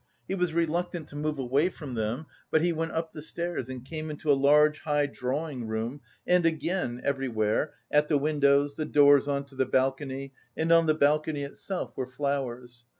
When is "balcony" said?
9.67-10.33, 10.95-11.43